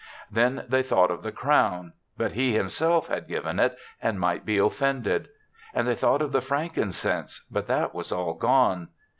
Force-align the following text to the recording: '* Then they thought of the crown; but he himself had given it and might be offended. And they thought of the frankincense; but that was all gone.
'* 0.15 0.31
Then 0.31 0.65
they 0.67 0.81
thought 0.81 1.11
of 1.11 1.21
the 1.21 1.31
crown; 1.31 1.93
but 2.17 2.31
he 2.31 2.55
himself 2.55 3.07
had 3.07 3.27
given 3.27 3.59
it 3.59 3.77
and 4.01 4.19
might 4.19 4.47
be 4.47 4.57
offended. 4.57 5.29
And 5.75 5.87
they 5.87 5.93
thought 5.93 6.23
of 6.23 6.31
the 6.31 6.41
frankincense; 6.41 7.45
but 7.51 7.67
that 7.67 7.93
was 7.93 8.11
all 8.11 8.33
gone. 8.33 8.87